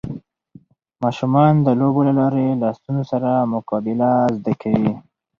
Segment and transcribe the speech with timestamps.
[1.03, 4.93] ماشومان د لوبو له لارې له ستونزو سره مقابله زده کوي.